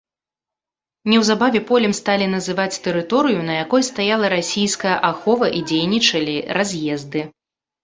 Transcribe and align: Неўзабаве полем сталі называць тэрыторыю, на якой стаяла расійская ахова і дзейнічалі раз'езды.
Неўзабаве 1.11 1.59
полем 1.71 1.93
сталі 1.99 2.25
называць 2.35 2.81
тэрыторыю, 2.87 3.39
на 3.51 3.59
якой 3.65 3.81
стаяла 3.91 4.33
расійская 4.35 4.97
ахова 5.13 5.53
і 5.61 5.65
дзейнічалі 5.71 6.35
раз'езды. 6.61 7.21